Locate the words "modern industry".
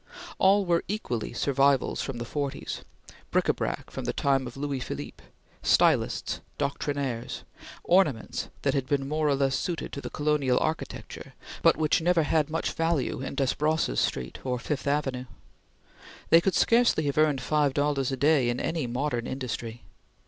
18.87-19.83